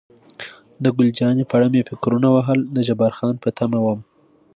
د 0.83 0.85
ګل 0.95 1.09
جانې 1.19 1.43
په 1.47 1.53
اړه 1.57 1.67
مې 1.73 1.81
فکرونه 1.89 2.27
وهل، 2.31 2.59
د 2.75 2.77
جبار 2.87 3.11
خان 3.17 3.35
په 3.43 3.49
تمه 3.57 3.79
وم. 3.85 3.99